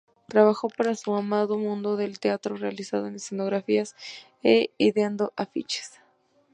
[0.27, 3.95] Trabajó para su amado mundo del teatro, realizando escenografías
[4.41, 6.01] e ideando afiches.